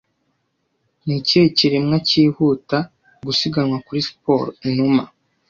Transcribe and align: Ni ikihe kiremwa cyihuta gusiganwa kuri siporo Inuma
Ni 1.05 1.13
ikihe 1.19 1.45
kiremwa 1.57 1.97
cyihuta 2.07 2.77
gusiganwa 3.27 3.77
kuri 3.85 3.99
siporo 4.07 4.49
Inuma 4.69 5.03